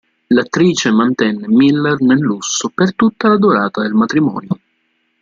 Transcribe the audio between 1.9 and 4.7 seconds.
nel lusso per tutta la durata del matrimonio.